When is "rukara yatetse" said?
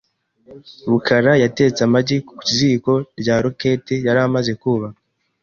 0.89-1.79